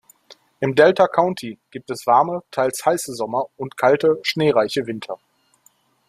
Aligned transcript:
Im 0.61 0.73
Delta 0.73 1.07
County 1.07 1.59
gibt 1.69 1.91
es 1.91 2.07
warme, 2.07 2.41
teils 2.49 2.83
heiße 2.83 3.13
Sommer 3.13 3.45
und 3.57 3.77
kalte, 3.77 4.17
schneereiche 4.23 4.87
Winter. 4.87 5.19